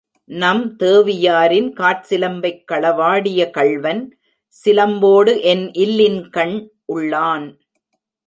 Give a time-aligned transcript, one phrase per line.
[0.25, 4.17] நம் தேவியாரின் காற்சிலம்பைக் களவாடிய கள்வன்,
[4.65, 6.67] சிலம்போடு என் இல்லின்கண்
[6.93, 7.57] உள்ளான்.